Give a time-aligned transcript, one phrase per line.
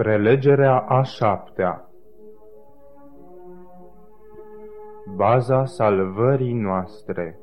[0.00, 1.88] Prelegerea a șaptea
[5.16, 7.38] Baza salvării noastre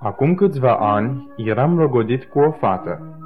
[0.00, 3.18] Acum câțiva ani eram logodit cu o fată.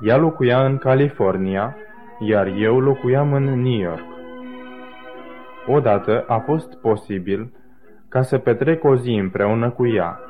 [0.00, 1.76] Ea locuia în California,
[2.18, 4.04] iar eu locuiam în New York.
[5.66, 7.50] Odată a fost posibil
[8.16, 10.20] ca să petrec o zi împreună cu ea.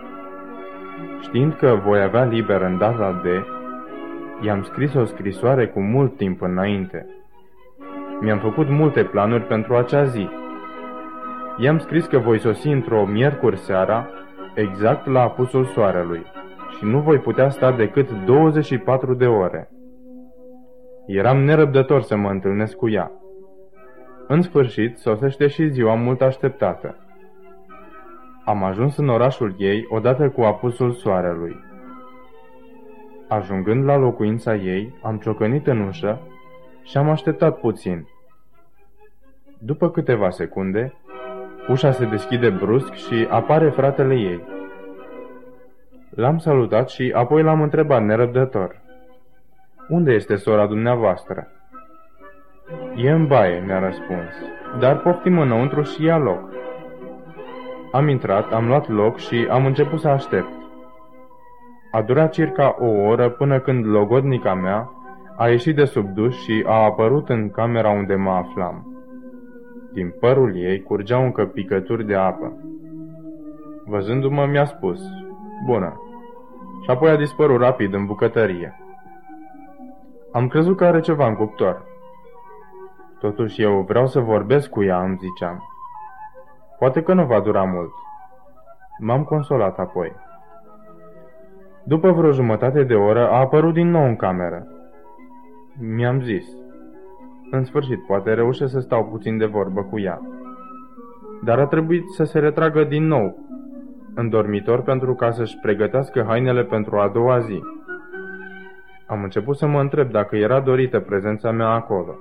[1.20, 3.44] Știind că voi avea liber în data de,
[4.40, 7.06] i-am scris o scrisoare cu mult timp înainte.
[8.20, 10.28] Mi-am făcut multe planuri pentru acea zi.
[11.56, 14.08] I-am scris că voi sosi într-o miercuri seara,
[14.54, 16.22] exact la apusul soarelui,
[16.78, 19.68] și nu voi putea sta decât 24 de ore.
[21.06, 23.10] Eram nerăbdător să mă întâlnesc cu ea.
[24.28, 27.05] În sfârșit, sosește și ziua mult așteptată.
[28.46, 31.64] Am ajuns în orașul ei odată cu apusul soarelui.
[33.28, 36.20] Ajungând la locuința ei, am ciocănit în ușă
[36.82, 38.08] și am așteptat puțin.
[39.58, 40.94] După câteva secunde,
[41.68, 44.44] ușa se deschide brusc și apare fratele ei.
[46.10, 48.80] L-am salutat și apoi l-am întrebat nerăbdător.
[49.88, 51.48] Unde este sora dumneavoastră?"
[52.96, 54.30] E în baie," mi-a răspuns,
[54.78, 56.56] dar poftim înăuntru și ia loc."
[57.92, 60.52] Am intrat, am luat loc și am început să aștept.
[61.90, 64.90] A durat circa o oră până când logodnica mea
[65.36, 68.86] a ieșit de sub duș și a apărut în camera unde mă aflam.
[69.92, 72.52] Din părul ei curgeau încă picături de apă.
[73.84, 75.00] Văzându-mă, mi-a spus,
[75.66, 76.00] bună,
[76.82, 78.80] și apoi a dispărut rapid în bucătărie.
[80.32, 81.84] Am crezut că are ceva în cuptor.
[83.20, 85.75] Totuși eu vreau să vorbesc cu ea, îmi ziceam.
[86.78, 87.92] Poate că nu va dura mult.
[88.98, 90.12] M-am consolat apoi.
[91.84, 94.66] După vreo jumătate de oră a apărut din nou în cameră.
[95.80, 96.46] Mi-am zis.
[97.50, 100.20] În sfârșit, poate reușesc să stau puțin de vorbă cu ea.
[101.44, 103.38] Dar a trebuit să se retragă din nou
[104.14, 107.62] în dormitor pentru ca să-și pregătească hainele pentru a doua zi.
[109.06, 112.18] Am început să mă întreb dacă era dorită prezența mea acolo.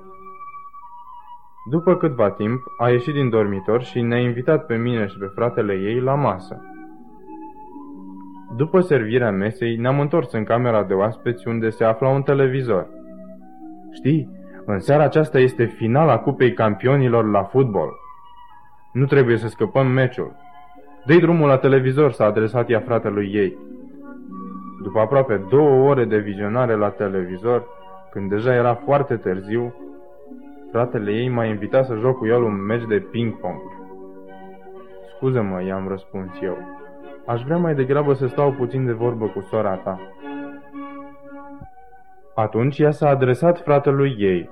[1.69, 5.73] După câtva timp, a ieșit din dormitor și ne-a invitat pe mine și pe fratele
[5.73, 6.61] ei la masă.
[8.55, 12.87] După servirea mesei, ne-am întors în camera de oaspeți unde se afla un televizor.
[13.91, 14.29] Știi,
[14.65, 17.89] în seara aceasta este finala Cupei Campionilor la fotbal.
[18.91, 20.35] Nu trebuie să scăpăm meciul.
[21.05, 23.57] Dă-i drumul la televizor, s-a adresat ea fratelui ei.
[24.83, 27.65] După aproape două ore de vizionare la televizor,
[28.11, 29.73] când deja era foarte târziu,
[30.75, 33.61] Fratele ei m-a invitat să joc cu el un meci de ping-pong.
[35.15, 36.57] Scuză-mă, i-am răspuns eu.
[37.25, 39.99] Aș vrea mai degrabă să stau puțin de vorbă cu sora ta.
[42.33, 44.49] Atunci ea s-a adresat fratelui ei.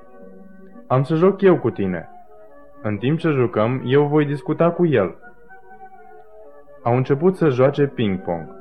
[0.87, 2.09] Am să joc eu cu tine.
[2.81, 5.15] În timp ce jucăm, eu voi discuta cu el.
[6.83, 8.55] Au început să joace ping-pong.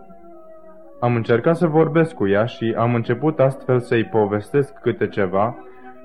[1.00, 5.56] Am încercat să vorbesc cu ea și am început astfel să-i povestesc câte ceva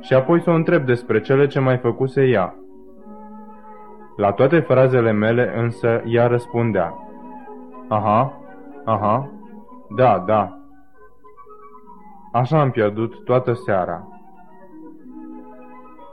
[0.01, 2.55] și apoi să o întreb despre cele ce mai făcuse ea.
[4.15, 6.93] La toate frazele mele însă ea răspundea.
[7.87, 8.41] Aha,
[8.85, 9.29] aha,
[9.95, 10.59] da, da.
[12.31, 14.07] Așa am pierdut toată seara.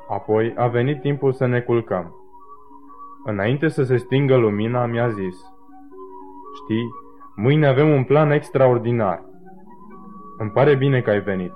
[0.09, 2.15] Apoi a venit timpul să ne culcăm.
[3.25, 5.37] Înainte să se stingă lumina, mi-a zis.
[6.55, 6.89] Știi,
[7.37, 9.23] mâine avem un plan extraordinar.
[10.39, 11.53] Îmi pare bine că ai venit.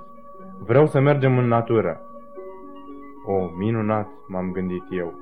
[0.65, 2.01] Vreau să mergem în natură.
[3.31, 5.13] O, minunat, m-am gândit eu.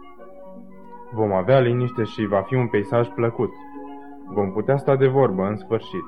[1.12, 3.52] Vom avea liniște și va fi un peisaj plăcut.
[4.26, 6.04] Vom putea sta de vorbă în sfârșit.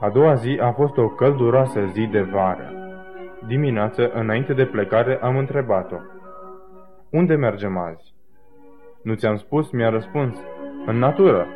[0.00, 2.72] A doua zi a fost o călduroasă zi de vară.
[3.46, 5.96] Dimineață, înainte de plecare, am întrebat-o.
[7.10, 8.14] Unde mergem azi?
[9.02, 10.36] Nu ți-am spus, mi-a răspuns.
[10.86, 11.46] În natură.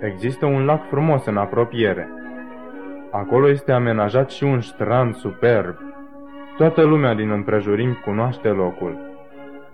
[0.00, 2.08] Există un lac frumos în apropiere.
[3.10, 5.87] Acolo este amenajat și un strand superb.
[6.58, 8.96] Toată lumea din împrejurim cunoaște locul.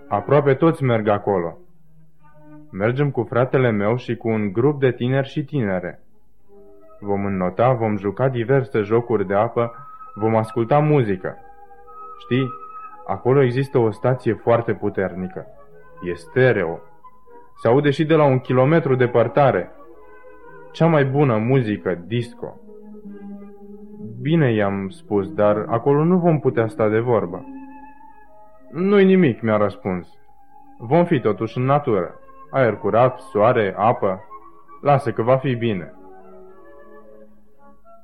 [0.07, 1.57] Aproape toți merg acolo.
[2.71, 5.99] Mergem cu fratele meu și cu un grup de tineri și tinere.
[6.99, 9.71] Vom înnota, vom juca diverse jocuri de apă,
[10.13, 11.37] vom asculta muzică.
[12.19, 12.47] Știi,
[13.07, 15.47] acolo există o stație foarte puternică.
[16.01, 16.79] E stereo.
[17.61, 19.71] Se aude și de la un kilometru departare.
[20.71, 22.59] Cea mai bună muzică, disco.
[24.25, 27.45] Bine i-am spus, dar acolo nu vom putea sta de vorbă.
[28.71, 30.07] Nu-i nimic, mi-a răspuns.
[30.77, 32.19] Vom fi totuși în natură.
[32.51, 34.23] Aer curat, soare, apă.
[34.81, 35.93] Lasă că va fi bine.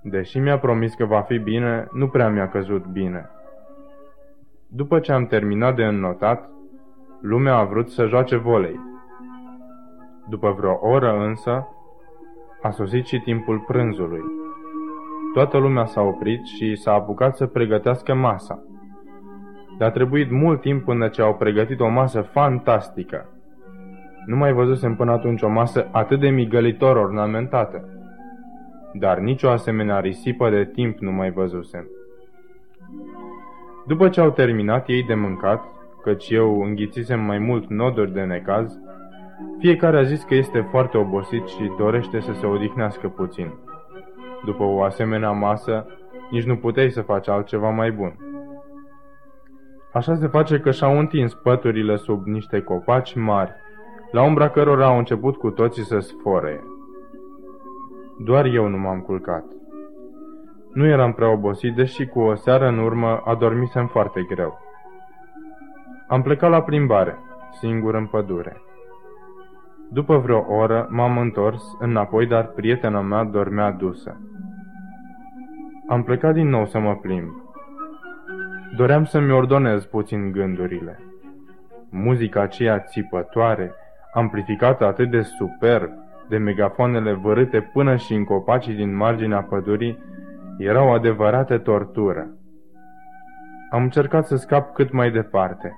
[0.04, 3.30] Deși mi-a promis că va fi bine, nu prea mi-a căzut bine.
[4.68, 6.50] După ce am terminat de înnotat,
[7.22, 8.80] lumea a vrut să joace volei.
[10.30, 11.68] După vreo oră însă,
[12.62, 14.41] a sosit și timpul prânzului.
[15.34, 18.64] Toată lumea s-a oprit și s-a apucat să pregătească masa.
[19.78, 23.30] Dar a trebuit mult timp până ce au pregătit o masă fantastică.
[24.26, 27.86] Nu mai văzusem până atunci o masă atât de migălitor ornamentată.
[28.94, 31.88] Dar nicio asemenea risipă de timp nu mai văzusem.
[33.88, 35.64] După ce au terminat ei de mâncat,
[36.04, 38.80] căci eu înghițisem mai mult noduri de necaz,
[39.60, 43.54] fiecare a zis că este foarte obosit și dorește să se odihnească puțin.
[44.46, 45.86] După o asemenea masă,
[46.32, 48.16] nici nu puteai să faci altceva mai bun.
[49.94, 53.54] Așa se face că și-au întins păturile sub niște copaci mari,
[54.12, 56.64] la umbra cărora au început cu toții să sfore.
[58.20, 59.44] Doar eu nu m-am culcat.
[60.74, 64.60] Nu eram prea obosit, deși cu o seară în urmă adormisem foarte greu.
[66.08, 67.18] Am plecat la plimbare,
[67.52, 68.62] singur în pădure.
[69.90, 74.20] După vreo oră m-am întors înapoi, dar prietena mea dormea dusă.
[75.92, 77.30] Am plecat din nou să mă plimb.
[78.76, 81.00] Doream să-mi ordonez puțin gândurile.
[81.90, 83.74] Muzica aceea țipătoare,
[84.14, 85.90] amplificată atât de superb,
[86.30, 89.98] de megafoanele vărâte până și în copacii din marginea pădurii,
[90.58, 92.28] era o adevărată tortură.
[93.72, 95.78] Am încercat să scap cât mai departe.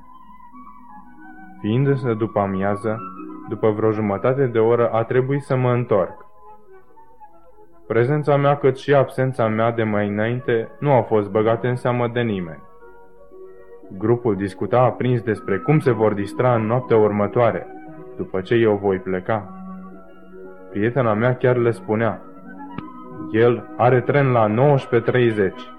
[1.60, 2.98] Fiind însă după amiază,
[3.50, 6.23] după vreo jumătate de oră a trebuit să mă întorc.
[7.88, 12.08] Prezența mea cât și absența mea de mai înainte nu au fost băgate în seamă
[12.08, 12.64] de nimeni.
[13.98, 17.68] Grupul discuta aprins despre cum se vor distra în noaptea următoare,
[18.18, 19.54] după ce eu voi pleca.
[20.70, 22.22] Prietena mea chiar le spunea,
[23.32, 25.74] el are tren la 19.30.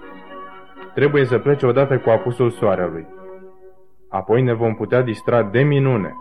[0.93, 3.07] Trebuie să plece odată cu apusul soarelui.
[4.09, 6.13] Apoi ne vom putea distra de minune.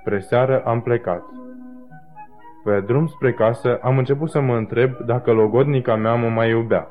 [0.00, 1.22] Spre seară am plecat.
[2.64, 6.88] Pe drum spre casă am început să mă întreb dacă logodnica mea mă mai iubea.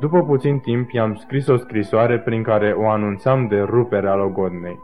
[0.00, 4.78] După puțin timp i-am scris o scrisoare prin care o anunțam de ruperea logodnei.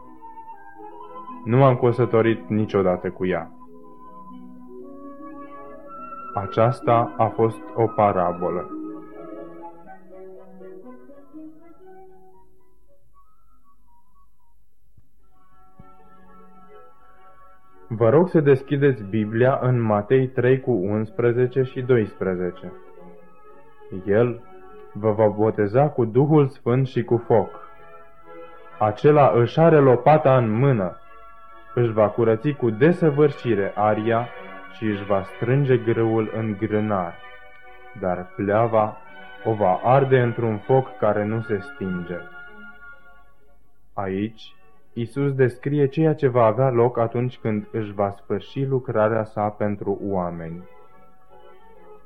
[1.43, 3.51] Nu m-am căsătorit niciodată cu ea.
[6.33, 8.82] Aceasta a fost o parabolă.
[17.95, 22.71] Vă rog să deschideți Biblia în Matei 3 cu 11 și 12.
[24.05, 24.41] El
[24.93, 27.49] vă va boteza cu Duhul Sfânt și cu foc.
[28.79, 30.97] Acela își are lopata în mână,
[31.73, 34.27] își va curăți cu desăvârșire aria
[34.77, 37.15] și își va strânge grâul în grânar,
[37.99, 38.97] dar pleava
[39.43, 42.17] o va arde într-un foc care nu se stinge.
[43.93, 44.55] Aici,
[44.95, 49.97] Isus descrie ceea ce va avea loc atunci când își va sfârși lucrarea sa pentru
[50.01, 50.63] oameni.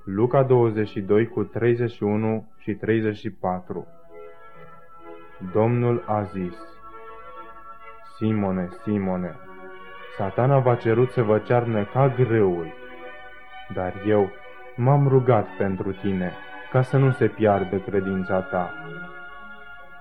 [0.03, 3.87] Luca 22 cu 31 și 34
[5.53, 6.55] Domnul a zis,
[8.17, 9.35] Simone, Simone,
[10.17, 12.73] satana v-a cerut să vă cearnă ca grâul,
[13.73, 14.29] dar eu
[14.75, 16.31] m-am rugat pentru tine,
[16.71, 18.73] ca să nu se piardă credința ta.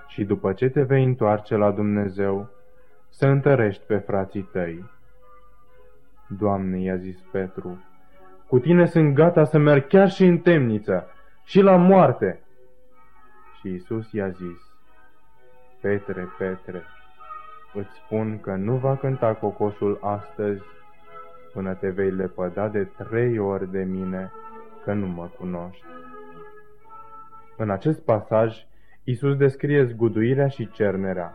[0.06, 2.55] Și după ce te vei întoarce la Dumnezeu,
[3.08, 4.84] să întărești pe frații tăi.
[6.28, 7.84] Doamne, i-a zis Petru,
[8.46, 11.06] cu tine sunt gata să merg chiar și în temniță,
[11.44, 12.40] și la moarte.
[13.60, 14.60] Și Isus i-a zis,
[15.80, 16.82] Petre, Petre,
[17.74, 20.62] îți spun că nu va cânta cocoșul astăzi
[21.52, 24.32] până te vei lepăda de trei ori de mine
[24.84, 25.84] că nu mă cunoști.
[27.56, 28.66] În acest pasaj,
[29.04, 31.34] Isus descrie zguduirea și cernerea,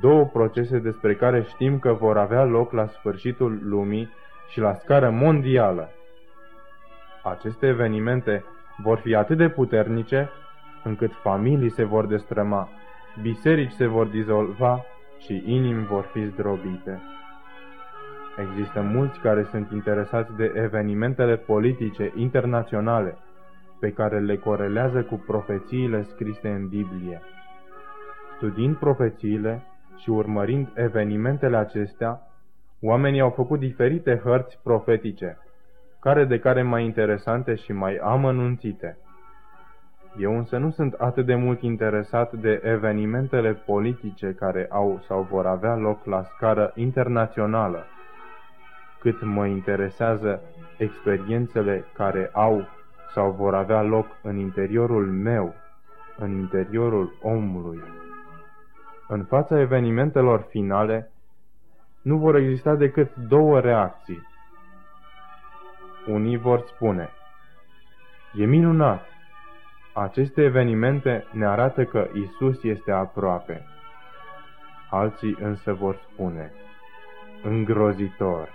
[0.00, 4.10] două procese despre care știm că vor avea loc la sfârșitul lumii
[4.48, 5.90] și la scară mondială.
[7.22, 8.44] Aceste evenimente
[8.76, 10.30] vor fi atât de puternice
[10.84, 12.68] încât familii se vor destrăma,
[13.22, 14.84] biserici se vor dizolva
[15.18, 17.02] și inimi vor fi zdrobite.
[18.36, 23.16] Există mulți care sunt interesați de evenimentele politice internaționale
[23.80, 27.20] pe care le corelează cu profețiile scrise în Biblie.
[28.36, 29.62] Studiind profețiile
[30.02, 32.20] și urmărind evenimentele acestea,
[32.80, 35.38] oamenii au făcut diferite hărți profetice,
[36.00, 38.98] care de care mai interesante și mai amănunțite.
[40.18, 45.46] Eu însă nu sunt atât de mult interesat de evenimentele politice care au sau vor
[45.46, 47.84] avea loc la scară internațională,
[49.00, 50.40] cât mă interesează
[50.78, 52.66] experiențele care au
[53.14, 55.54] sau vor avea loc în interiorul meu,
[56.18, 58.01] în interiorul omului.
[59.14, 61.10] În fața evenimentelor finale,
[62.02, 64.26] nu vor exista decât două reacții.
[66.06, 67.08] Unii vor spune,
[68.34, 69.04] e minunat,
[69.94, 73.66] aceste evenimente ne arată că Isus este aproape.
[74.90, 76.52] Alții însă vor spune,
[77.42, 78.48] îngrozitor,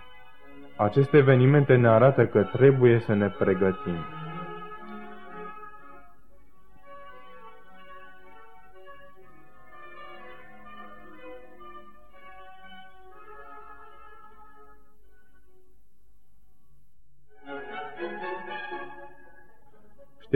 [0.76, 3.98] aceste evenimente ne arată că trebuie să ne pregătim.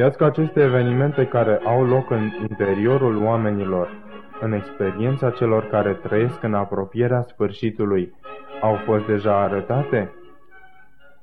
[0.02, 3.90] Știați că aceste evenimente care au loc în interiorul oamenilor,
[4.40, 8.14] în experiența celor care trăiesc în apropierea sfârșitului,
[8.62, 10.12] au fost deja arătate?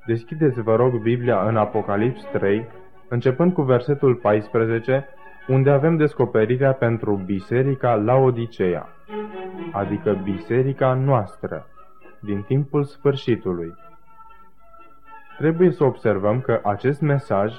[0.06, 2.66] Deschideți, vă rog, Biblia în Apocalips 3,
[3.08, 5.06] începând cu versetul 14,
[5.48, 8.88] unde avem descoperirea pentru biserica Laodiceea,
[9.72, 11.66] adică biserica noastră,
[12.20, 13.74] din timpul sfârșitului.
[15.38, 17.52] Trebuie să observăm că acest mesaj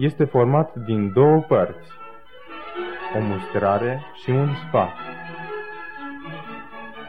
[0.00, 1.90] este format din două părți,
[3.16, 4.92] o mustrare și un sfat.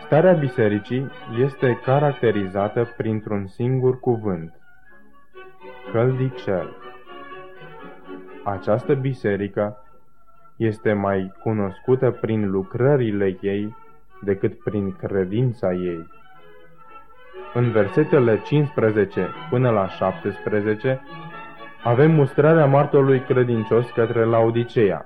[0.05, 4.53] Starea bisericii este caracterizată printr-un singur cuvânt,
[5.91, 6.75] căldicel.
[8.43, 9.77] Această biserică
[10.55, 13.75] este mai cunoscută prin lucrările ei
[14.21, 16.07] decât prin credința ei.
[17.53, 21.01] În versetele 15 până la 17
[21.83, 25.05] avem mustrarea martorului credincios către Laodiceea.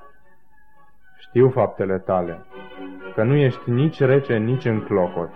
[1.17, 2.45] Știu faptele tale,
[3.13, 5.29] că nu ești nici rece, nici în clocot.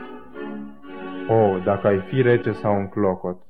[1.28, 3.42] O, dacă ai fi rece sau în clocot!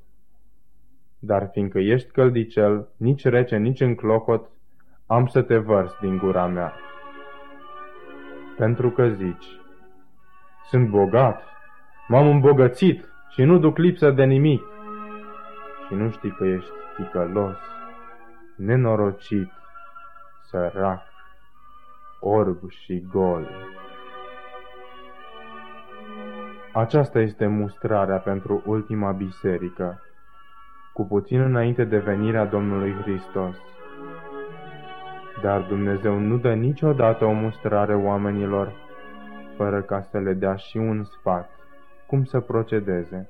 [1.20, 4.50] Dar fiindcă ești căldicel, nici rece, nici în clocot,
[5.06, 6.74] am să te vărs din gura mea.
[8.58, 9.46] Pentru că zici,
[10.70, 11.42] sunt bogat,
[12.08, 14.62] m-am îmbogățit și nu duc lipsă de nimic.
[15.88, 17.58] Și nu știi că ești ticălos
[18.60, 19.52] nenorocit,
[20.50, 21.02] sărac,
[22.20, 23.50] orb și gol.
[26.74, 30.02] Aceasta este mustrarea pentru ultima biserică,
[30.94, 33.56] cu puțin înainte de venirea Domnului Hristos.
[35.42, 38.74] Dar Dumnezeu nu dă niciodată o mustrare oamenilor,
[39.56, 41.50] fără ca să le dea și un sfat,
[42.08, 43.30] cum să procedeze.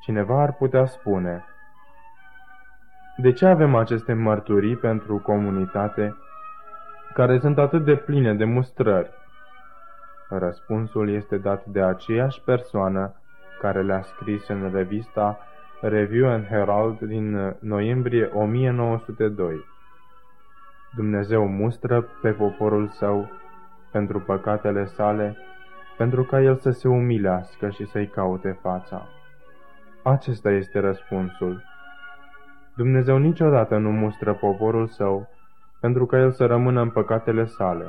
[0.00, 1.44] Cineva ar putea spune,
[3.16, 6.16] de ce avem aceste mărturii pentru comunitate
[7.12, 9.10] care sunt atât de pline de mustrări?
[10.28, 13.14] Răspunsul este dat de aceeași persoană
[13.60, 15.38] care le-a scris în revista
[15.80, 19.64] Review and Herald din noiembrie 1902.
[20.96, 23.30] Dumnezeu mustră pe poporul său
[23.92, 25.36] pentru păcatele sale,
[25.96, 29.08] pentru ca el să se umilească și să-i caute fața.
[30.02, 31.62] Acesta este răspunsul.
[32.76, 35.28] Dumnezeu niciodată nu mustră poporul său
[35.80, 37.86] pentru ca el să rămână în păcatele sale.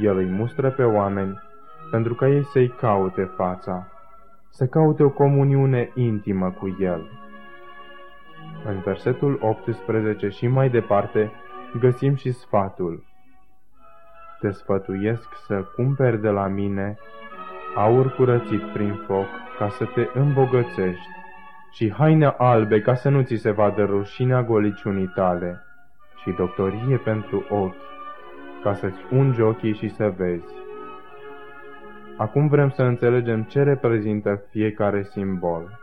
[0.00, 1.38] El îi mustră pe oameni
[1.90, 3.86] pentru ca ei să-i caute fața,
[4.50, 7.08] să caute o comuniune intimă cu el.
[8.64, 11.32] În versetul 18 și mai departe
[11.80, 13.04] găsim și sfatul.
[14.40, 16.98] Te sfătuiesc să cumperi de la mine
[17.74, 19.26] aur curățit prin foc
[19.58, 21.17] ca să te îmbogățești
[21.70, 25.62] și haine albe ca să nu ți se vadă rușinea goliciunii tale
[26.22, 27.76] și doctorie pentru ochi,
[28.62, 30.54] ca să-ți ungi ochii și să vezi.
[32.16, 35.78] Acum vrem să înțelegem ce reprezintă fiecare simbol.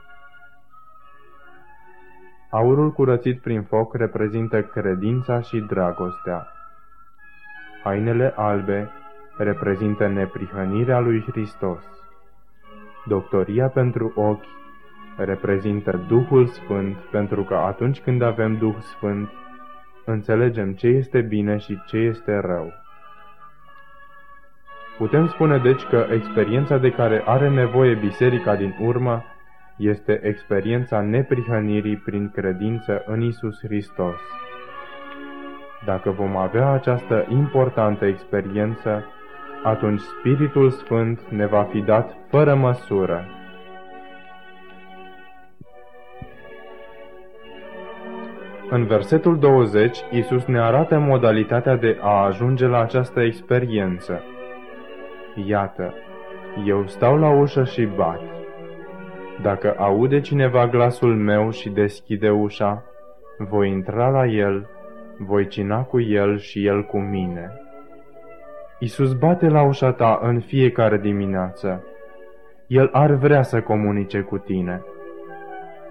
[2.49, 6.47] Aurul curățit prin foc reprezintă credința și dragostea.
[7.83, 8.89] Hainele albe
[9.37, 11.83] reprezintă neprihănirea lui Hristos.
[13.05, 14.45] Doctoria pentru ochi
[15.17, 19.29] reprezintă Duhul Sfânt, pentru că atunci când avem Duh Sfânt,
[20.05, 22.73] înțelegem ce este bine și ce este rău.
[24.97, 29.23] Putem spune deci că experiența de care are nevoie biserica din urmă
[29.77, 34.19] este experiența neprihănirii prin credință în Isus Hristos.
[35.85, 39.05] Dacă vom avea această importantă experiență,
[39.63, 43.25] atunci Spiritul Sfânt ne va fi dat fără măsură.
[48.69, 54.23] În versetul 20, Isus ne arată modalitatea de a ajunge la această experiență.
[55.45, 55.93] Iată,
[56.65, 58.21] eu stau la ușă și bat.
[59.41, 62.83] Dacă aude cineva glasul meu și deschide ușa,
[63.37, 64.69] voi intra la el,
[65.17, 67.51] voi cina cu el și el cu mine.
[68.79, 71.83] Isus bate la ușa ta în fiecare dimineață.
[72.67, 74.81] El ar vrea să comunice cu tine.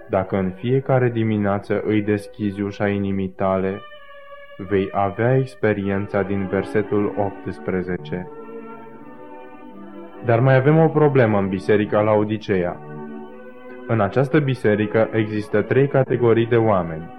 [0.09, 3.81] Dacă în fiecare dimineață îi deschizi ușa inimii tale,
[4.57, 8.29] vei avea experiența din versetul 18.
[10.25, 12.79] Dar mai avem o problemă în biserica la Odiceea.
[13.87, 17.13] În această biserică există trei categorii de oameni.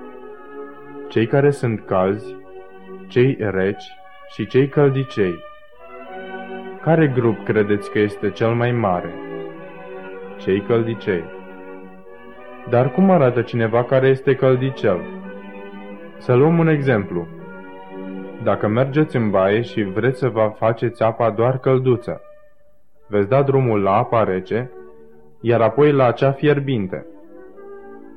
[1.09, 2.35] Cei care sunt calzi,
[3.09, 3.85] cei reci
[4.29, 5.35] și cei căldicei.
[6.83, 9.15] Care grup credeți că este cel mai mare?
[10.37, 11.36] Cei căldicei.
[12.71, 15.01] Dar cum arată cineva care este căldicel?
[16.19, 17.27] Să luăm un exemplu.
[18.43, 22.21] Dacă mergeți în baie și vreți să vă faceți apa doar călduță,
[23.09, 24.71] veți da drumul la apa rece,
[25.41, 27.07] iar apoi la cea fierbinte.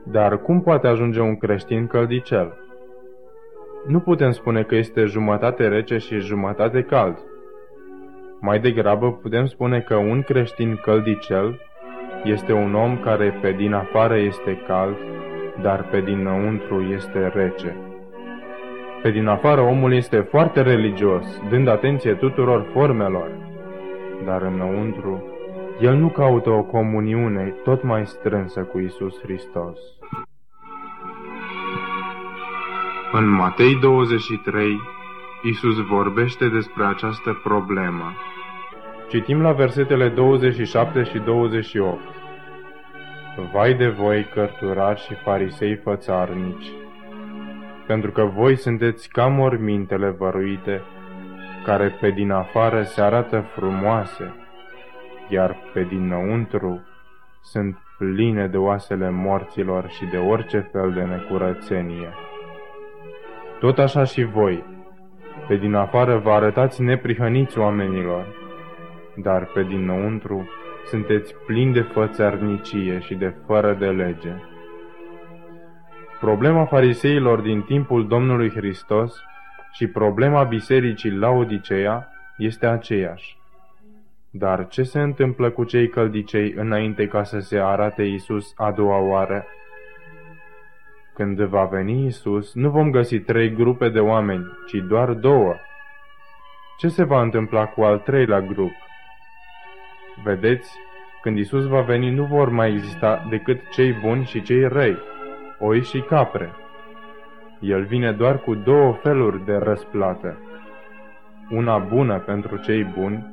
[0.04, 2.58] Dar cum poate ajunge un creștin căldicel?
[3.88, 7.18] Nu putem spune că este jumătate rece și jumătate cald.
[8.40, 11.60] Mai degrabă putem spune că un creștin căldicel
[12.24, 14.98] este un om care pe din afară este cald,
[15.62, 17.76] dar pe dinăuntru este rece.
[19.02, 23.30] Pe din afară omul este foarte religios, dând atenție tuturor formelor,
[24.26, 25.24] dar înăuntru
[25.80, 29.80] el nu caută o comuniune tot mai strânsă cu Isus Hristos.
[33.12, 34.82] În Matei 23,
[35.44, 38.14] Isus vorbește despre această problemă.
[39.10, 42.00] Citim la versetele 27 și 28.
[43.52, 46.72] Vai de voi, cărturari și farisei fățarnici,
[47.88, 50.82] pentru că voi sunteți ca mormintele văruite,
[51.66, 54.34] care pe din afară se arată frumoase,
[55.30, 56.88] iar pe dinăuntru
[57.42, 62.14] sunt pline de oasele morților și de orice fel de necurățenie.
[63.60, 64.64] Tot așa și voi,
[65.48, 68.39] pe din afară vă arătați neprihăniți oamenilor,
[69.22, 70.50] dar pe dinăuntru
[70.86, 74.34] sunteți plini de fățărnicie și de fără de lege.
[76.20, 79.24] Problema fariseilor din timpul Domnului Hristos
[79.72, 83.38] și problema bisericii la Odiceea este aceeași.
[84.32, 88.98] Dar ce se întâmplă cu cei căldicei înainte ca să se arate Isus a doua
[88.98, 89.46] oară?
[91.14, 95.56] Când va veni Isus, nu vom găsi trei grupe de oameni, ci doar două.
[96.78, 98.72] Ce se va întâmpla cu al treilea grup?
[100.24, 100.78] Vedeți,
[101.22, 104.98] când Isus va veni, nu vor mai exista decât cei buni și cei răi,
[105.60, 106.50] oi și capre.
[107.60, 110.38] El vine doar cu două feluri de răsplată.
[111.50, 113.26] Una bună pentru cei buni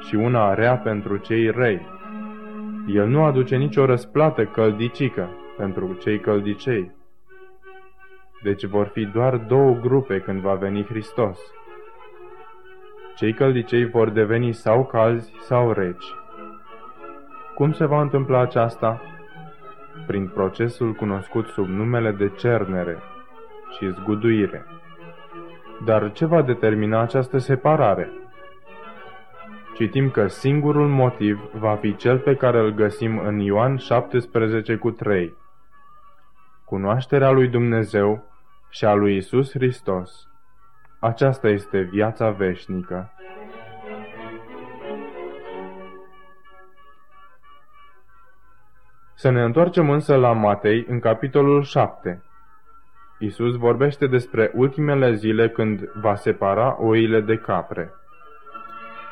[0.00, 1.80] și una rea pentru cei răi.
[2.86, 6.90] El nu aduce nicio răsplată căldicică pentru cei căldicei.
[8.42, 11.38] Deci vor fi doar două grupe când va veni Hristos.
[13.16, 16.04] Cei căldicei vor deveni sau calzi sau reci.
[17.54, 19.00] Cum se va întâmpla aceasta?
[20.06, 22.98] Prin procesul cunoscut sub numele de cernere
[23.76, 24.64] și zguduire.
[25.84, 28.10] Dar ce va determina această separare?
[29.74, 34.90] citim că singurul motiv va fi cel pe care îl găsim în Ioan 17 cu
[34.90, 35.36] 3.
[36.64, 38.24] Cunoașterea lui Dumnezeu
[38.70, 40.28] și a lui Isus Hristos.
[41.00, 43.13] Aceasta este viața veșnică.
[49.16, 52.22] Să ne întoarcem însă la Matei în capitolul 7.
[53.18, 57.92] Isus vorbește despre ultimele zile când va separa oile de capre.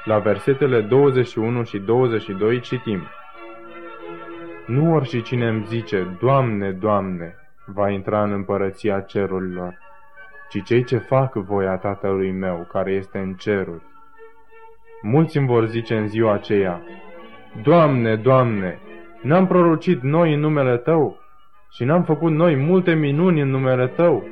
[0.04, 3.02] La versetele 21 și 22 citim
[4.66, 7.36] Nu oricine îmi zice, Doamne, Doamne,
[7.66, 9.78] va intra în împărăția cerurilor,
[10.48, 13.82] ci cei ce fac voia Tatălui meu, care este în ceruri.
[15.02, 16.82] Mulți îmi vor zice în ziua aceea,
[17.62, 18.78] Doamne, Doamne,
[19.22, 21.18] n-am prorocit noi în numele Tău
[21.70, 24.24] și n-am făcut noi multe minuni în numele Tău,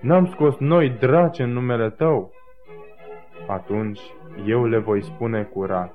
[0.00, 2.32] n-am scos noi draci în numele Tău.
[3.46, 4.00] Atunci
[4.44, 5.92] eu le voi spune curat,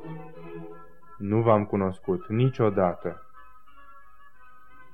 [1.17, 3.25] nu v-am cunoscut niciodată.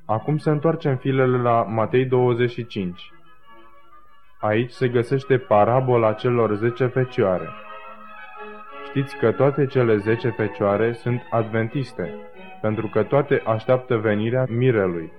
[0.05, 3.11] Acum se întoarcem filele la Matei 25.
[4.39, 7.49] Aici se găsește parabola celor zece fecioare.
[8.87, 12.13] Știți că toate cele zece fecioare sunt adventiste,
[12.67, 15.11] pentru că toate așteaptă venirea mirelui.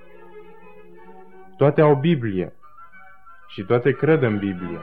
[1.56, 2.52] Toate au Biblie.
[3.46, 4.78] și toate cred în Biblie.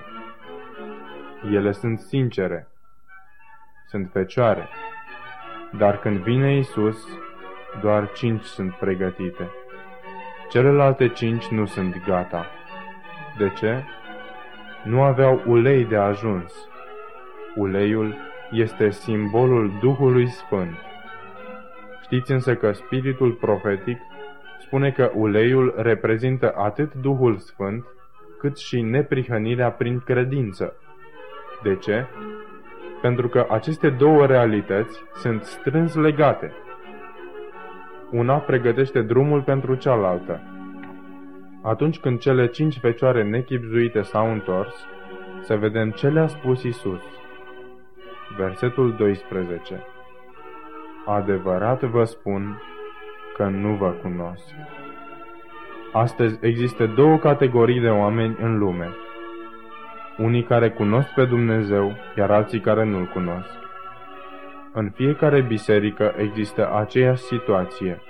[1.51, 2.67] Ele sunt sincere,
[3.87, 4.67] sunt fecioare,
[5.77, 7.07] dar când vine Isus,
[7.81, 9.49] doar cinci sunt pregătite.
[10.49, 12.45] Celelalte cinci nu sunt gata.
[13.37, 13.83] De ce?
[14.83, 16.53] Nu aveau ulei de ajuns.
[17.55, 18.15] Uleiul
[18.51, 20.93] este simbolul Duhului Sfânt.
[22.05, 23.97] Știți însă că spiritul profetic
[24.59, 27.85] spune că uleiul reprezintă atât Duhul Sfânt,
[28.39, 30.75] cât și neprihănirea prin credință.
[31.63, 32.05] De ce?
[33.01, 36.53] Pentru că aceste două realități sunt strâns legate.
[38.11, 40.41] Una pregătește drumul pentru cealaltă.
[41.61, 44.75] Atunci când cele cinci fecioare nechipzuite s-au întors,
[45.41, 47.01] să vedem ce le-a spus Isus.
[48.37, 49.94] Versetul 12
[51.05, 52.61] Adevărat vă spun
[53.35, 54.53] că nu vă cunosc.
[55.91, 58.89] Astăzi există două categorii de oameni în lume.
[60.17, 63.49] Unii care cunosc pe Dumnezeu, iar alții care nu-L cunosc.
[64.73, 68.01] În fiecare biserică există aceeași situație.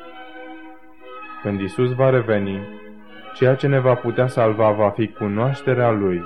[1.41, 2.59] Când Isus va reveni,
[3.33, 6.23] ceea ce ne va putea salva va fi cunoașterea Lui.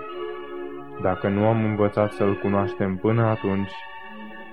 [1.02, 3.72] Dacă nu am învățat să-L cunoaștem până atunci,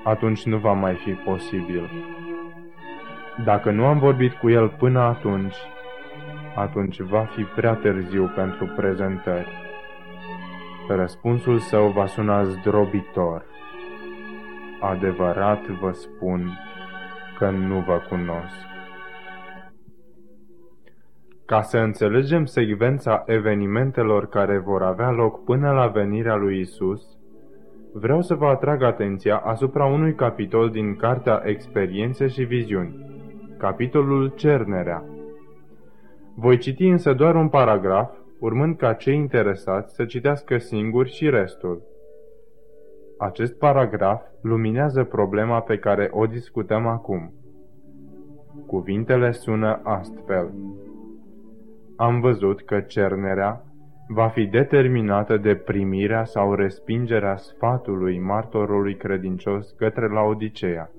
[0.06, 1.90] atunci nu va mai fi posibil.
[3.44, 5.56] Dacă nu am vorbit cu El până atunci,
[6.54, 9.48] atunci va fi prea târziu pentru prezentări.
[10.88, 13.44] Răspunsul său va suna zdrobitor.
[14.80, 16.58] Adevărat vă spun
[17.38, 18.66] că nu vă cunosc.
[21.46, 27.15] Ca să înțelegem secvența evenimentelor care vor avea loc până la venirea lui Isus,
[27.98, 33.06] vreau să vă atrag atenția asupra unui capitol din Cartea Experiențe și Viziuni,
[33.58, 35.04] capitolul Cernerea.
[36.34, 41.82] Voi citi însă doar un paragraf, urmând ca cei interesați să citească singuri și restul.
[43.18, 47.32] Acest paragraf luminează problema pe care o discutăm acum.
[48.66, 50.50] Cuvintele sună astfel.
[51.96, 53.65] Am văzut că cernerea
[54.08, 60.90] va fi determinată de primirea sau respingerea sfatului martorului credincios către Laodicea.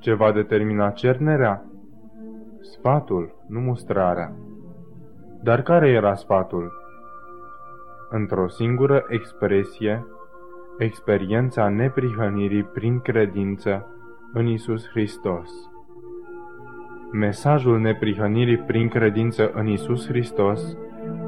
[0.00, 1.64] Ce va determina cernerea?
[2.60, 4.32] Sfatul, nu mustrarea.
[5.42, 6.72] Dar care era sfatul?
[8.10, 10.06] Într-o singură expresie,
[10.78, 13.86] experiența neprihănirii prin credință
[14.32, 15.50] în Isus Hristos.
[17.12, 20.76] Mesajul neprihănirii prin credință în Isus Hristos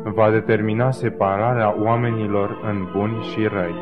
[0.04, 3.74] va determina separarea oamenilor în buni și răi.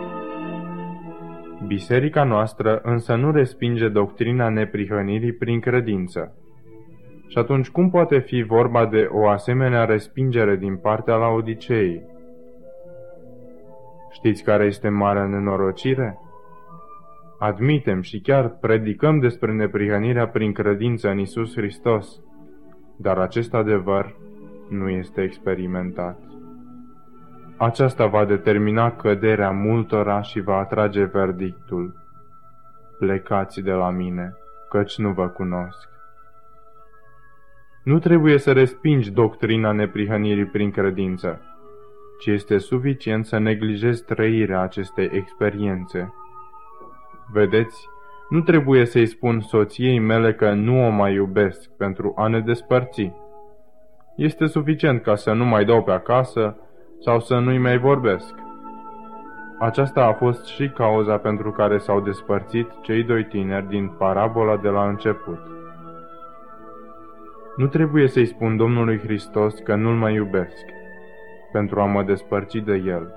[1.66, 6.34] Biserica noastră însă nu respinge doctrina neprihănirii prin credință.
[7.28, 12.02] Și atunci cum poate fi vorba de o asemenea respingere din partea Laodiceei?
[14.10, 16.18] Știți care este marea nenorocire?
[17.38, 22.20] Admitem și chiar predicăm despre neprihănirea prin credință în Isus Hristos,
[22.96, 24.14] dar acest adevăr
[24.68, 26.18] nu este experimentat.
[27.56, 31.94] Aceasta va determina căderea multora și va atrage verdictul.
[32.98, 34.34] Plecați de la mine,
[34.68, 35.88] căci nu vă cunosc.
[37.84, 41.40] Nu trebuie să respingi doctrina neprihănirii prin credință,
[42.20, 46.14] ci este suficient să neglijezi trăirea acestei experiențe.
[47.32, 47.88] Vedeți,
[48.28, 53.12] nu trebuie să-i spun soției mele că nu o mai iubesc pentru a ne despărți.
[54.16, 56.56] Este suficient ca să nu mai dau pe acasă
[57.00, 58.34] sau să nu-i mai vorbesc.
[59.58, 64.68] Aceasta a fost și cauza pentru care s-au despărțit cei doi tineri din parabola de
[64.68, 65.38] la început.
[67.56, 70.64] Nu trebuie să-i spun Domnului Hristos că nu-L mai iubesc,
[71.52, 73.14] pentru a mă despărți de El.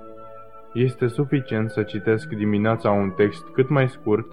[0.73, 4.27] Este suficient să citesc dimineața un text cât mai scurt,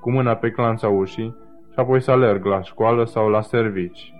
[0.00, 1.36] cu mâna pe clanța ușii,
[1.72, 4.13] și apoi să alerg la școală sau la servici.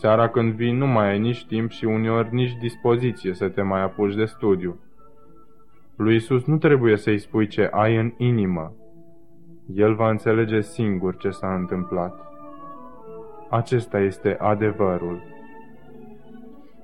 [0.00, 3.82] Seara când vii nu mai ai nici timp și uneori nici dispoziție să te mai
[3.82, 4.80] apuci de studiu.
[5.96, 8.72] Lui Isus nu trebuie să-i spui ce ai în inimă.
[9.74, 12.20] El va înțelege singur ce s-a întâmplat.
[13.50, 15.22] Acesta este adevărul.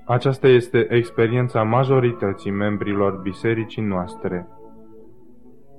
[0.07, 4.48] Aceasta este experiența majorității membrilor bisericii noastre.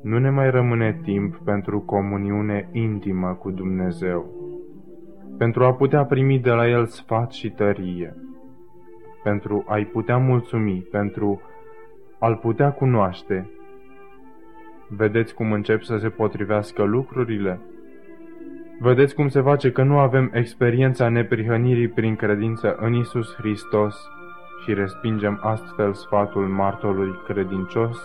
[0.01, 4.46] Nu ne mai rămâne timp pentru comuniune intimă cu Dumnezeu
[5.37, 8.15] pentru a putea primi de la El sfat și tărie,
[9.23, 11.41] pentru a-i putea mulțumi, pentru
[12.19, 13.49] a-L putea cunoaște.
[14.87, 17.59] Vedeți cum încep să se potrivească lucrurile?
[18.79, 23.95] Vedeți cum se face că nu avem experiența neprihănirii prin credință în Isus Hristos
[24.63, 27.97] și respingem astfel sfatul martorului credincios,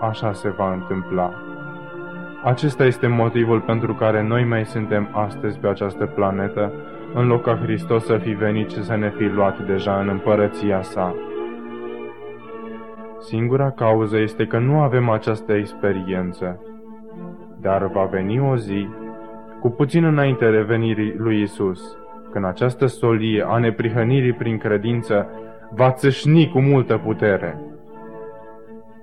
[0.00, 1.55] așa se va întâmpla.
[2.46, 6.72] Acesta este motivul pentru care noi mai suntem astăzi pe această planetă,
[7.14, 10.82] în loc ca Hristos să fi venit și să ne fi luat deja în împărăția
[10.82, 11.14] sa.
[13.18, 16.60] Singura cauză este că nu avem această experiență,
[17.60, 18.88] dar va veni o zi,
[19.60, 21.98] cu puțin înainte revenirii lui Isus,
[22.32, 25.30] când această solie a neprihănirii prin credință
[25.74, 27.60] va țâșni cu multă putere.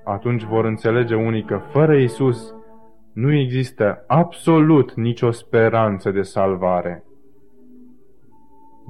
[0.03, 2.55] Atunci vor înțelege unii că fără Isus
[3.13, 7.03] nu există absolut nicio speranță de salvare.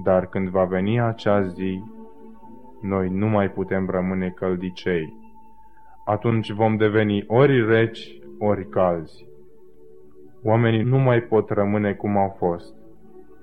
[0.04, 1.84] Dar când va veni acea zi,
[2.82, 5.14] noi nu mai putem rămâne căldicei.
[6.06, 9.26] Atunci vom deveni ori reci, ori calzi.
[10.44, 12.76] Oamenii nu mai pot rămâne cum au fost.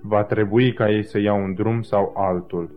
[0.02, 2.70] Va trebui ca ei să iau un drum sau altul.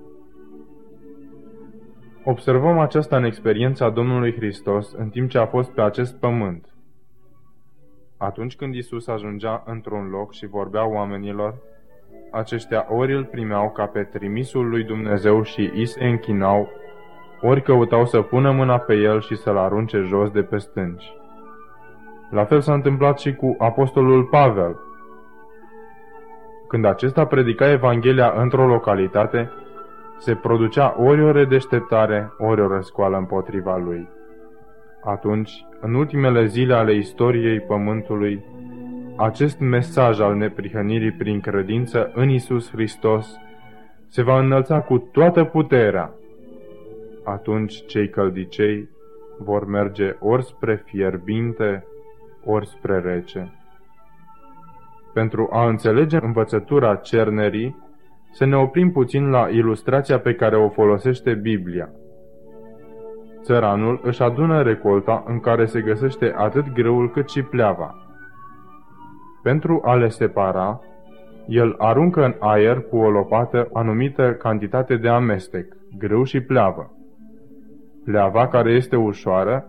[2.23, 6.72] Observăm aceasta în experiența Domnului Hristos în timp ce a fost pe acest pământ.
[8.23, 11.55] Atunci când Isus ajungea într-un loc și vorbea oamenilor,
[12.31, 16.69] aceștia ori îl primeau ca pe trimisul lui Dumnezeu și îi se închinau,
[17.41, 21.13] ori căutau să pună mâna pe el și să-l arunce jos de pe stânci.
[22.29, 24.79] La fel s-a întâmplat și cu apostolul Pavel.
[26.67, 29.51] Când acesta predica Evanghelia într-o localitate,
[30.17, 34.09] se producea ori o redeșteptare, ori o răscoală împotriva lui.
[35.05, 38.43] Atunci, în ultimele zile ale istoriei Pământului,
[39.15, 43.37] acest mesaj al neprihănirii prin credință în Isus Hristos
[44.07, 46.13] se va înălța cu toată puterea.
[47.23, 48.89] Atunci cei căldicei
[49.37, 51.85] vor merge ori spre fierbinte,
[52.45, 53.51] ori spre rece.
[55.13, 57.75] Pentru a înțelege învățătura cernerii,
[58.31, 61.89] să ne oprim puțin la ilustrația pe care o folosește Biblia.
[63.43, 67.95] Țăranul își adună recolta în care se găsește atât greul cât și pleava.
[69.41, 70.79] Pentru a le separa,
[71.47, 75.65] el aruncă în aer cu o lopată anumită cantitate de amestec,
[75.97, 76.91] greu și pleavă.
[78.06, 79.65] Pleava, care este ușoară,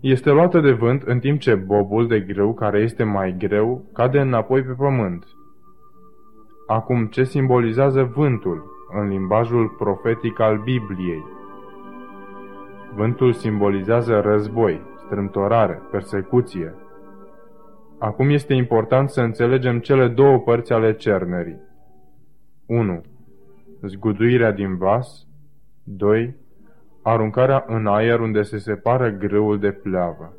[0.00, 4.18] este luată de vânt în timp ce bobul de greu, care este mai greu, cade
[4.18, 5.24] înapoi pe pământ.
[6.66, 8.64] Acum, ce simbolizează vântul
[9.00, 11.35] în limbajul profetic al Bibliei?
[12.96, 16.74] Vântul simbolizează război, strâmtorare, persecuție.
[17.98, 21.60] Acum este important să înțelegem cele două părți ale cernerii.
[22.66, 23.00] 1.
[23.82, 25.26] Zguduirea din vas
[25.84, 26.36] 2.
[27.02, 30.36] Aruncarea în aer unde se separă greul de pleavă.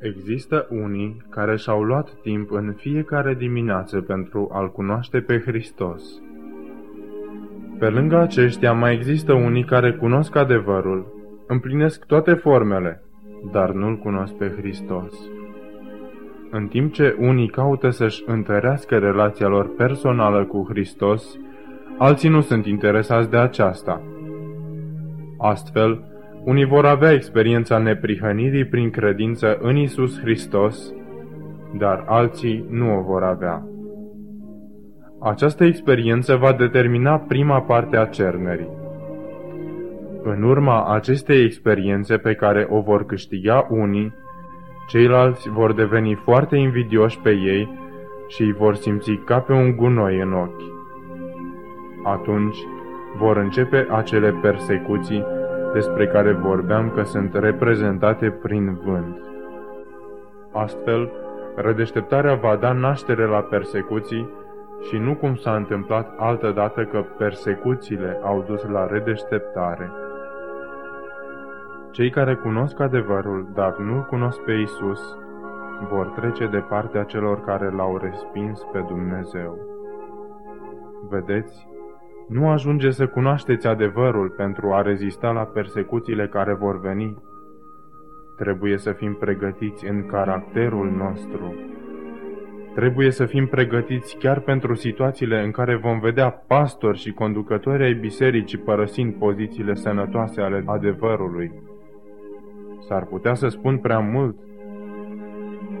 [0.00, 6.20] Există unii care și-au luat timp în fiecare dimineață pentru a-L cunoaște pe Hristos.
[7.78, 11.06] Pe lângă aceștia mai există unii care cunosc adevărul,
[11.46, 13.02] împlinesc toate formele,
[13.52, 15.14] dar nu-L cunosc pe Hristos.
[16.50, 21.38] În timp ce unii caută să-și întărească relația lor personală cu Hristos,
[21.98, 24.02] alții nu sunt interesați de aceasta.
[25.38, 26.04] Astfel,
[26.44, 30.92] unii vor avea experiența neprihănirii prin credință în Isus Hristos,
[31.78, 33.75] dar alții nu o vor avea.
[35.20, 38.68] Această experiență va determina prima parte a cernerii.
[40.22, 44.14] În urma acestei experiențe pe care o vor câștiga unii,
[44.88, 47.78] ceilalți vor deveni foarte invidioși pe ei
[48.28, 50.62] și îi vor simți ca pe un gunoi în ochi.
[52.04, 52.56] Atunci
[53.18, 55.24] vor începe acele persecuții
[55.72, 59.18] despre care vorbeam că sunt reprezentate prin vânt.
[60.52, 61.12] Astfel,
[61.54, 64.28] redeșteptarea va da naștere la persecuții
[64.80, 69.90] și nu cum s-a întâmplat altădată că persecuțiile au dus la redeșteptare.
[71.90, 75.16] Cei care cunosc adevărul, dar nu cunosc pe Isus,
[75.90, 79.58] vor trece de partea celor care l-au respins pe Dumnezeu.
[81.08, 81.68] Vedeți,
[82.28, 87.22] nu ajunge să cunoașteți adevărul pentru a rezista la persecuțiile care vor veni.
[88.36, 91.54] Trebuie să fim pregătiți în caracterul nostru.
[92.76, 97.94] Trebuie să fim pregătiți chiar pentru situațiile în care vom vedea pastori și conducători ai
[97.94, 101.52] bisericii părăsind pozițiile sănătoase ale adevărului.
[102.86, 104.36] S-ar putea să spun prea mult.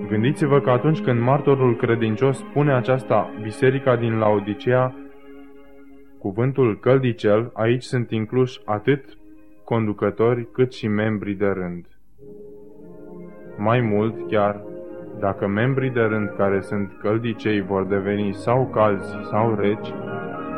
[0.08, 4.94] Gândiți-vă că atunci când martorul credincios spune aceasta, biserica din Laodicea
[6.18, 9.04] cuvântul căldicel, aici sunt incluși atât
[9.64, 11.86] conducători cât și membrii de rând.
[13.56, 14.64] Mai mult, chiar,
[15.18, 19.92] dacă membrii de rând care sunt căldicei vor deveni sau calzi sau reci,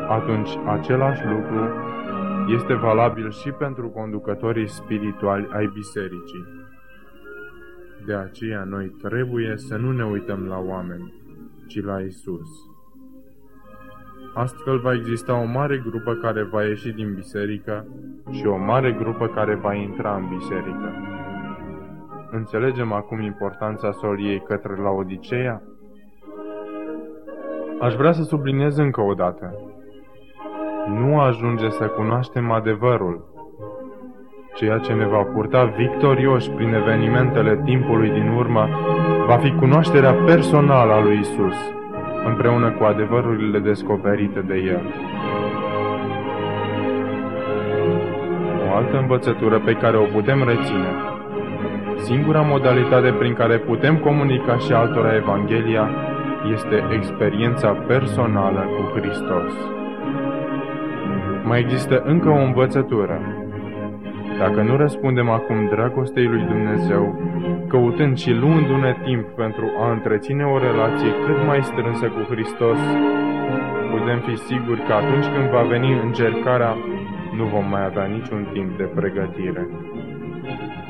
[0.07, 1.69] atunci același lucru
[2.55, 6.45] este valabil și pentru conducătorii spirituali ai bisericii.
[8.05, 11.13] De aceea noi trebuie să nu ne uităm la oameni,
[11.67, 12.49] ci la Isus.
[14.33, 17.85] Astfel va exista o mare grupă care va ieși din biserică
[18.31, 20.93] și o mare grupă care va intra în biserică.
[22.31, 25.61] Înțelegem acum importanța soliei către la Odiceea?
[27.79, 29.55] Aș vrea să subliniez încă o dată.
[30.87, 33.23] Nu ajunge să cunoaștem adevărul,
[34.53, 38.67] ceea ce ne va purta victorioși prin evenimentele timpului din urmă
[39.27, 41.55] va fi cunoașterea personală a lui Isus,
[42.25, 44.81] împreună cu adevărurile descoperite de El.
[48.69, 51.08] O altă învățătură pe care o putem reține.
[52.01, 55.89] Singura modalitate prin care putem comunica și altora Evanghelia
[56.53, 59.53] este experiența personală cu Hristos.
[61.43, 63.21] Mai există încă o învățătură.
[64.39, 67.19] Dacă nu răspundem acum dragostei lui Dumnezeu,
[67.67, 72.79] căutând și luându-ne timp pentru a întreține o relație cât mai strânsă cu Hristos,
[73.91, 76.77] putem fi siguri că atunci când va veni încercarea,
[77.37, 79.67] nu vom mai avea niciun timp de pregătire.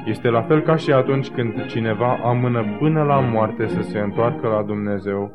[0.05, 4.47] Este la fel ca și atunci când cineva amână până la moarte să se întoarcă
[4.47, 5.31] la Dumnezeu,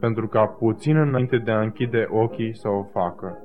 [0.00, 3.38] pentru ca puțin înainte de a închide ochii să o facă.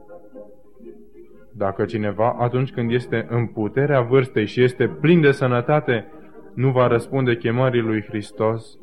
[1.53, 6.05] Dacă cineva, atunci când este în puterea vârstei și este plin de sănătate,
[6.53, 8.77] nu va răspunde chemării lui Hristos,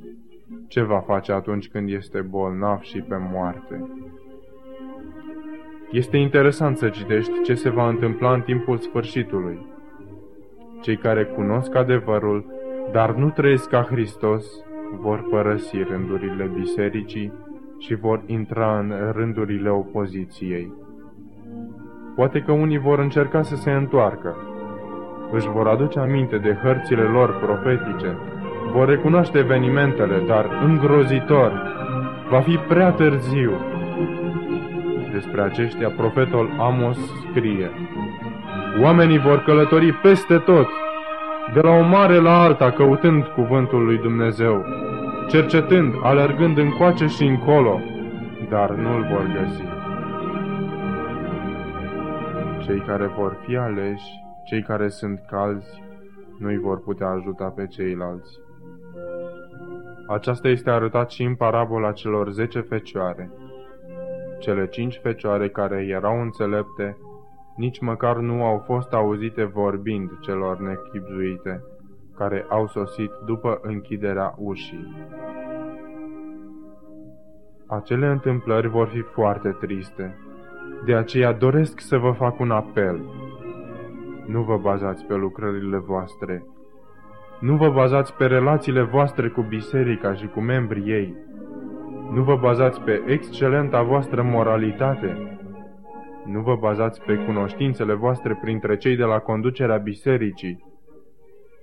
[0.68, 3.88] ce va face atunci când este bolnav și pe moarte?
[5.90, 9.73] Este interesant să citești ce se va întâmpla în timpul sfârșitului.
[10.84, 12.44] Cei care cunosc adevărul,
[12.92, 14.44] dar nu trăiesc ca Hristos,
[15.00, 17.32] vor părăsi rândurile bisericii
[17.78, 20.72] și vor intra în rândurile opoziției.
[22.16, 24.36] Poate că unii vor încerca să se întoarcă.
[25.32, 28.16] Își vor aduce aminte de hărțile lor profetice,
[28.72, 31.52] vor recunoaște evenimentele, dar îngrozitor,
[32.30, 33.52] va fi prea târziu.
[35.12, 36.98] Despre aceștia profetul Amos
[37.30, 37.70] scrie,
[38.82, 40.68] Oamenii vor călători peste tot,
[41.52, 44.64] de la o mare la alta, căutând cuvântul lui Dumnezeu,
[45.28, 47.80] cercetând, alergând încoace și încolo,
[48.48, 49.62] dar nu-l vor găsi.
[52.66, 55.82] Cei care vor fi aleși, cei care sunt calzi,
[56.38, 58.38] nu-i vor putea ajuta pe ceilalți.
[60.08, 63.30] Aceasta este arătat și în parabola celor zece fecioare.
[64.38, 66.96] Cele cinci fecioare care erau înțelepte,
[67.56, 71.62] nici măcar nu au fost auzite vorbind celor nechipzuite,
[72.16, 74.94] care au sosit după închiderea ușii.
[77.66, 80.18] Acele întâmplări vor fi foarte triste.
[80.84, 83.00] De aceea doresc să vă fac un apel.
[84.26, 86.44] Nu vă bazați pe lucrările voastre.
[87.40, 91.14] Nu vă bazați pe relațiile voastre cu biserica și cu membrii ei.
[92.12, 95.33] Nu vă bazați pe excelenta voastră moralitate.
[96.24, 100.64] Nu vă bazați pe cunoștințele voastre printre cei de la conducerea bisericii.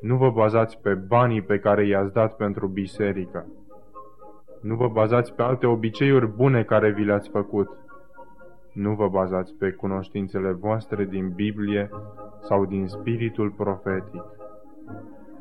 [0.02, 3.45] Nu vă bazați pe banii pe care i-ați dat pentru biserică.
[4.62, 7.69] Nu vă bazați pe alte obiceiuri bune care vi le-ați făcut.
[8.74, 11.89] Nu vă bazați pe cunoștințele voastre din Biblie
[12.41, 14.24] sau din spiritul profetic.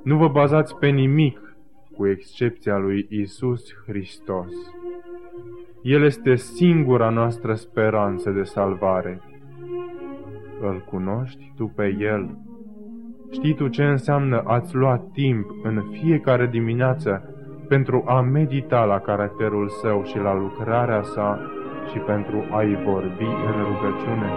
[0.03, 1.57] Nu vă bazați pe nimic,
[1.97, 4.53] cu excepția lui Isus Hristos.
[5.83, 9.21] El este singura noastră speranță de salvare.
[10.61, 12.39] Îl cunoști tu pe El?
[13.31, 17.35] Știi tu ce înseamnă ați lua timp în fiecare dimineață
[17.69, 21.41] pentru a medita la caracterul său și la lucrarea sa
[21.93, 24.31] și pentru a-i vorbi în rugăciune?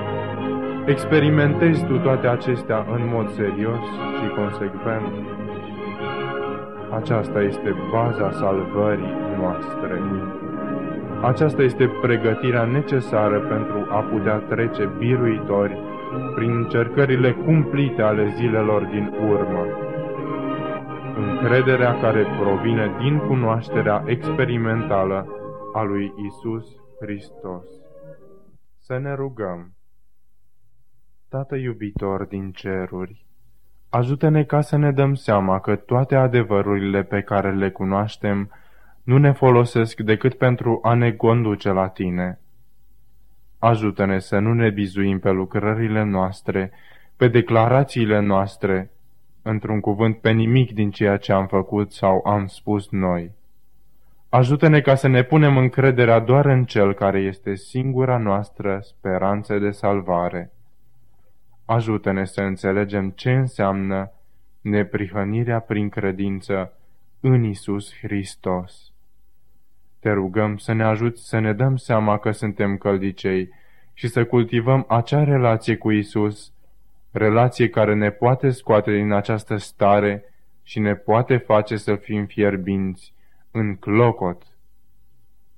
[0.86, 3.84] Experimentezi tu toate acestea în mod serios
[4.20, 5.14] și consecvent?
[6.92, 10.02] Aceasta este baza salvării noastre.
[11.24, 15.78] Aceasta este pregătirea necesară pentru a putea trece biruitori
[16.36, 19.66] prin încercările cumplite ale zilelor din urmă.
[21.16, 25.28] Încrederea care provine din cunoașterea experimentală
[25.74, 26.66] a lui Isus
[27.00, 27.66] Hristos.
[28.80, 29.74] Să ne rugăm.
[31.30, 33.26] Tată iubitor din ceruri,
[33.90, 38.52] ajută-ne ca să ne dăm seama că toate adevărurile pe care le cunoaștem
[39.04, 42.40] nu ne folosesc decât pentru a ne conduce la Tine.
[43.60, 46.72] Ajută-ne să nu ne bizuim pe lucrările noastre,
[47.16, 48.92] pe declarațiile noastre,
[49.42, 53.32] într-un cuvânt pe nimic din ceea ce am făcut sau am spus noi.
[54.30, 59.72] Ajută-ne ca să ne punem încrederea doar în Cel care este singura noastră speranță de
[59.72, 60.52] salvare.
[61.66, 64.12] Ajută-ne să înțelegem ce înseamnă
[64.62, 66.74] neprihănirea prin credință
[67.20, 68.93] în Isus Hristos.
[70.04, 73.50] Te rugăm să ne ajuți să ne dăm seama că suntem căldicei
[73.94, 76.54] și să cultivăm acea relație cu Isus,
[77.12, 80.24] relație care ne poate scoate din această stare
[80.64, 83.14] și ne poate face să fim fierbinți
[83.52, 84.44] în clocot.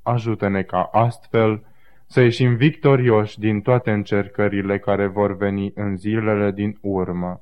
[0.02, 1.64] Ajută-ne ca astfel
[2.06, 7.41] să ieșim victorioși din toate încercările care vor veni în zilele din urmă.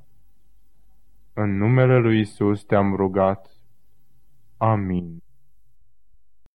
[1.33, 3.47] În numele lui Isus te-am rugat.
[4.57, 5.22] Amin.